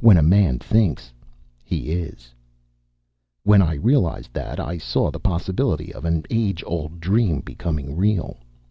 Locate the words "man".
0.22-0.58